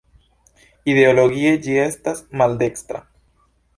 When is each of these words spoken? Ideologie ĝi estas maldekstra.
Ideologie 0.93 1.51
ĝi 1.67 1.77
estas 1.83 2.23
maldekstra. 2.43 3.03